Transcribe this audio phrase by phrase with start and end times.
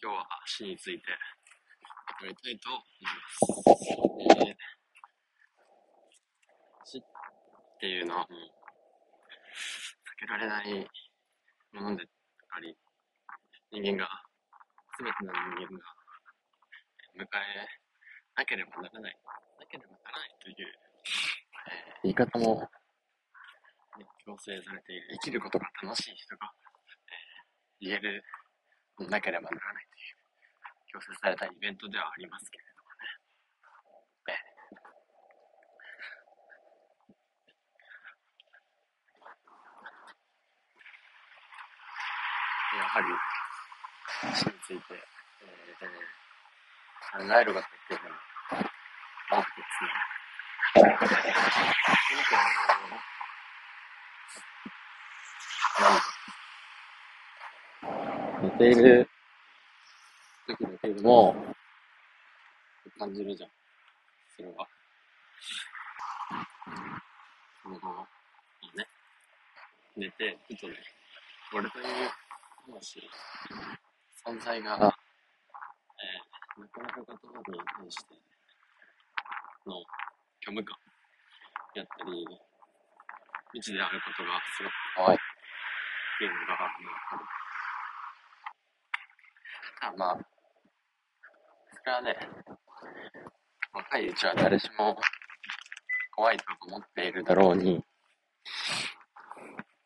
[0.00, 1.10] 今日は死について
[2.22, 4.46] 語りたいと思います。
[4.46, 4.54] えー、
[6.86, 7.02] 死っ
[7.80, 10.86] ていうのはもう避けられない
[11.74, 12.06] もので
[12.54, 12.78] あり、
[13.72, 14.08] 人間が、
[14.94, 15.82] すべての人間が
[17.18, 17.66] 迎え
[18.36, 19.18] なければならない、
[19.58, 20.66] なければならないという、
[21.66, 22.70] えー、言い方も、
[23.98, 26.52] ね、強制されている、生きることが楽しい人が、
[27.82, 28.22] えー、言える
[29.06, 32.90] なければならないという、強制されたイベントではありますけれども
[34.26, 34.34] ね。
[42.76, 43.06] やはり、
[44.34, 44.94] 死について、
[45.42, 48.18] えー、考えることっていうのは、
[49.30, 49.90] 多くですね。
[55.80, 56.18] 何だ
[58.58, 59.08] 寝ている
[60.48, 61.36] 時だけでも、
[62.98, 63.50] 感じるじゃん。
[64.34, 64.66] それは。
[67.62, 67.78] その、
[68.74, 68.88] ね、
[69.96, 70.74] 寝て、ふとね、
[71.54, 71.84] 俺という
[72.66, 72.98] 魂、
[74.26, 78.14] 存在が、えー、なかなか言葉に対して
[79.66, 79.84] の
[80.42, 80.76] 虚無感
[81.76, 82.26] やったり、
[83.54, 85.18] 未知であることがすごく怖いっ
[86.18, 87.47] ていうのが、まあ、ある。
[89.80, 90.18] あまあ、
[91.70, 92.16] それはね、
[93.72, 94.96] 若いうちは誰しも
[96.16, 97.84] 怖いと思っているだろうに、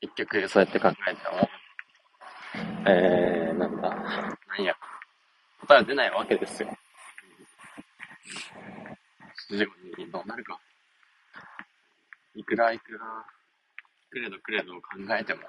[0.00, 1.48] 結局そうやって考えても、
[2.88, 4.74] えー、なんだ、なんや、
[5.60, 6.68] 答えは出ないわけですよ。
[9.48, 10.58] 主人公にどうなるか。
[12.34, 12.98] いくらいくら、
[14.10, 14.80] くれどくれど考
[15.16, 15.40] えても、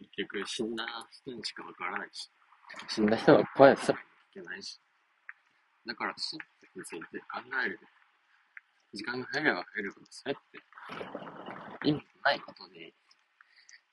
[0.00, 2.28] 結局死んだ人にしかわからないし。
[2.88, 4.00] 死んだ人が声すら聞
[4.34, 4.80] けないし。
[5.86, 6.40] だから死に
[6.84, 7.78] ついて考える。
[8.92, 12.94] 時間が増えれば増えるほど、それって意味のないことで、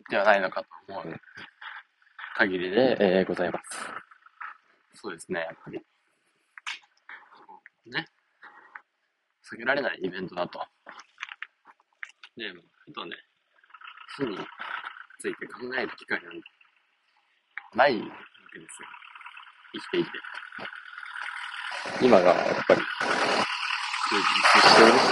[0.09, 1.21] ではないのかと思う
[2.37, 3.79] 限りで、えー、ございます。
[4.93, 5.79] そうですね、やっぱり。
[7.91, 8.07] ね。
[9.43, 10.59] 避けられないイベントだと。
[12.37, 12.51] で、
[12.85, 13.15] ふとね、
[14.17, 14.37] 死に
[15.19, 16.41] ついて考える機会なんて
[17.75, 18.01] ない
[18.55, 18.87] けですよ。
[19.73, 20.09] 生きていて。
[22.01, 22.81] 今がやっぱり、
[24.09, 25.11] 充実しているし、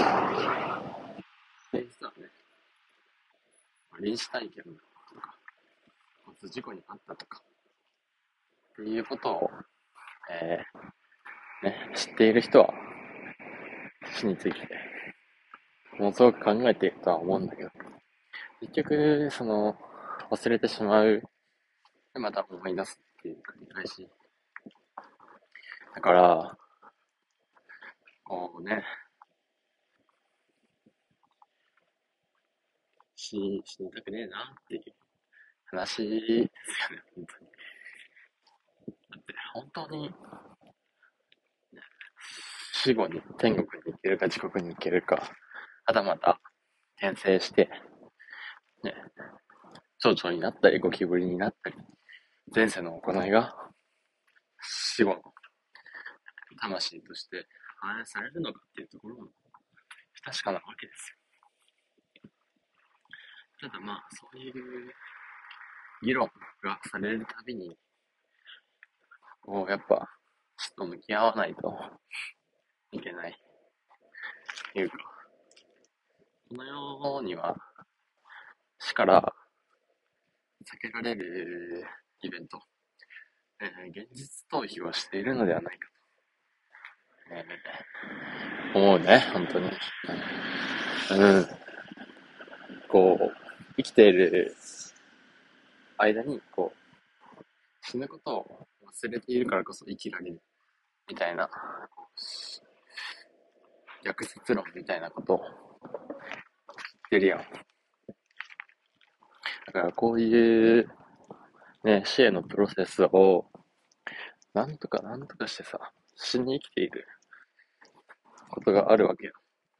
[1.71, 2.31] で、実はね、
[3.99, 5.37] 臨死体験とか、
[6.41, 7.41] 交事故にあったとか、
[8.73, 9.51] っていうことを、
[10.31, 12.73] えー、ね、知っている人は、
[14.15, 14.59] 死について、
[15.99, 17.69] ものすごく考えているとは思うんだけど、
[18.61, 19.77] 結局、その、
[20.31, 21.21] 忘れてしまう、
[22.13, 23.02] で、また思い出す
[23.79, 24.09] っていし。
[25.95, 26.57] だから、
[28.23, 28.83] こうね、
[33.15, 34.81] 死、死にたくねえなっていう
[35.65, 37.45] 話ですよね、本当に。
[39.09, 40.13] だって、本当に、
[42.73, 45.15] 死後に天国に行けるか地獄に行けるか、
[45.85, 46.39] はたまた
[46.97, 47.69] 転生して、
[48.83, 48.93] ね、
[49.99, 51.77] 蝶々になったり、ゴキブリになったり、
[52.53, 53.62] 前世の行いが
[54.95, 55.21] 死後の
[56.61, 57.47] 魂として
[57.81, 59.23] 反映されるのかっていうところも
[60.11, 61.17] 不確かなわけです
[62.21, 62.29] よ。
[63.71, 64.53] ただまあ、そういう
[66.03, 66.29] 議論
[66.61, 67.75] がされるたびに、
[69.41, 70.07] こう、やっぱ、
[70.57, 71.73] 死と向き合わないと
[72.91, 73.35] いけない。
[74.73, 74.97] というか、
[76.49, 77.55] この世には
[78.77, 79.33] 死から
[80.63, 81.83] 避けられる
[82.21, 82.59] イベント、
[83.63, 85.87] えー、現実逃避をしているのではないか
[87.29, 89.71] と、えー、思うね、本当に。
[91.11, 91.47] うん。
[92.89, 93.31] こう、
[93.77, 94.53] 生きている
[95.97, 96.79] 間に、こう、
[97.81, 100.41] 死ぬことを忘れているからこそ生きられる、
[101.07, 101.49] みたいな、
[104.03, 105.51] 逆説論みたいなことを言っ
[107.11, 107.39] てるやん。
[109.67, 110.89] だからこういう
[111.83, 113.45] ね、死へのプロセスを、
[114.53, 115.79] なんとかなんとかしてさ、
[116.15, 117.07] 死に生きている
[118.51, 119.33] ことがあるわけよ。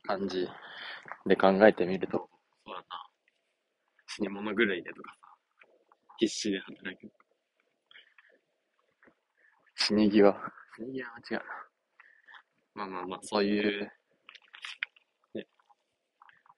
[0.06, 0.48] 感じ
[1.26, 2.28] で考えてみると、
[2.66, 2.86] そうだな。
[4.08, 5.18] 死に物狂いでとかさ、
[6.18, 7.12] 必死で働く。
[9.76, 10.36] 死に際。
[10.76, 11.44] 死に際は違うな。
[12.74, 13.92] まあまあまあ、そういう、
[15.36, 15.48] ね、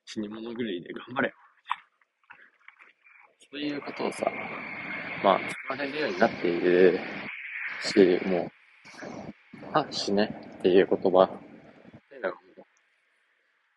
[0.06, 1.36] 死に物狂いで頑張れよ。
[3.52, 4.32] そういうことをさ、
[5.24, 7.00] まあ、使われるようになっている
[7.84, 8.52] し、もう、
[9.74, 11.30] あ、死ねっていう言葉、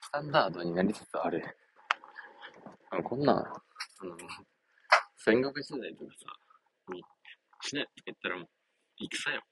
[0.08, 1.44] スタンダードになりつつある。
[2.90, 4.16] あこんなん、あの、
[5.18, 7.02] 戦国時代とかさ、に
[7.60, 8.48] 死ねって言ったらもう、
[9.00, 9.42] 戦よ。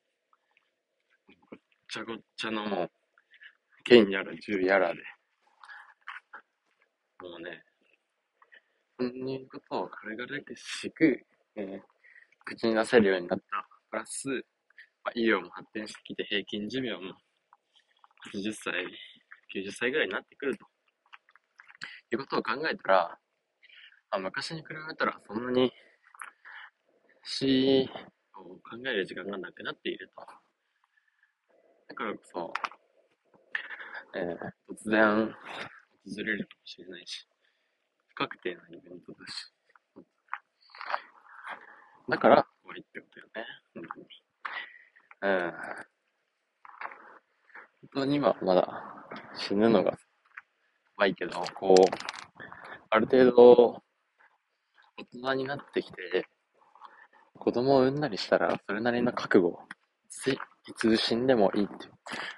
[1.51, 1.61] ごっ
[1.91, 2.91] ちゃごっちゃのもう、
[3.85, 5.01] 剣やら銃やらで、
[7.21, 7.63] もうね、
[8.99, 11.21] そういうことを軽々しく、
[11.57, 11.81] えー、
[12.47, 13.76] 口に出せるようになった。
[13.91, 14.29] プラス、
[15.05, 17.15] まあ、医療も発展してきて平均寿命も
[18.35, 18.75] 80歳、
[19.55, 20.67] 90歳ぐらいになってくると。
[22.13, 23.19] いうことを考えたら、
[24.11, 25.73] あ昔に比べたらそんなに
[27.25, 27.89] 死
[28.35, 30.25] を考える時間がなくなっていると。
[31.89, 32.53] だからこそ、
[34.15, 35.35] えー、突然
[36.07, 37.27] 訪れるかもしれないし、
[38.09, 39.53] 不確定なイベントだし。
[42.09, 43.47] だから、怖いってことよね。
[45.23, 45.53] うん。
[47.95, 48.85] 本当に今まだ
[49.37, 49.97] 死ぬのが
[50.97, 51.83] 怖いけど、こう、
[52.91, 53.83] ある程度、
[54.99, 56.27] 大人になってきて、
[57.39, 59.59] 子供を産んだりしたら、それなりの覚悟、
[60.69, 61.93] いつ死んでもいいっていう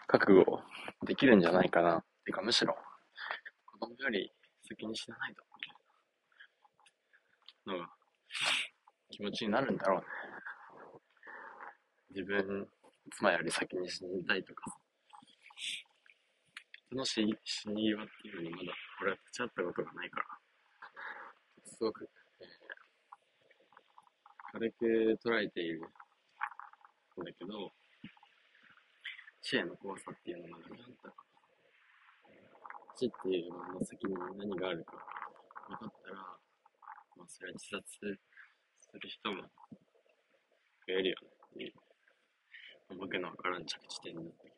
[0.06, 0.61] 覚悟
[1.06, 2.05] できるんじゃないかな。
[2.25, 2.76] てか、むしろ、
[3.67, 4.32] 子供より
[4.69, 5.43] 先に死なないと、
[7.70, 7.88] のが、
[9.11, 10.27] 気持ちになるんだろうね。
[12.10, 12.69] 自分、
[13.10, 14.76] 妻より先に死にたいとか、
[16.88, 18.72] その死死に際っていうのにまだ
[19.02, 20.26] 俺は立ち会ったことがないから、
[21.64, 22.08] すごく、
[22.40, 22.49] えー、
[24.52, 27.72] 軽く捉えているんだけど、
[29.43, 31.14] 死への怖さっていうのが何だったか。
[32.96, 34.93] 死っていうのの先に何があるか
[35.69, 36.16] 分かったら、
[37.16, 38.19] まあそれは自殺する
[39.08, 39.49] 人も増
[40.88, 41.72] えるよねっていう、
[42.96, 44.57] 僕の分からん着地点になってきた。